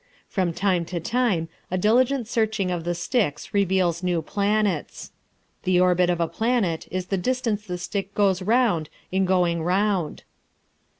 From 0.27 0.51
time 0.51 0.83
to 0.85 0.99
time 0.99 1.47
a 1.69 1.77
diligent 1.77 2.27
searching 2.27 2.71
of 2.71 2.85
the 2.85 2.95
sticks 2.95 3.53
reveals 3.53 4.01
new 4.01 4.23
planets. 4.23 5.11
The 5.61 5.79
orbit 5.79 6.09
of 6.09 6.19
a 6.19 6.27
planet 6.27 6.87
is 6.89 7.05
the 7.13 7.17
distance 7.17 7.63
the 7.67 7.77
stick 7.77 8.15
goes 8.15 8.41
round 8.41 8.89
in 9.11 9.25
going 9.25 9.61
round. 9.61 10.23